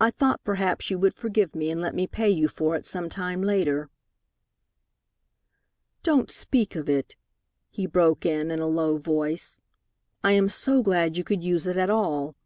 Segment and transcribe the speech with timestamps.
[0.00, 3.08] I thought perhaps you would forgive me, and let me pay you for it some
[3.10, 3.90] time later."
[6.04, 7.16] "Don't speak of it,"
[7.68, 9.60] he broke in, in a low voice.
[10.22, 12.36] "I am so glad you could use it at all.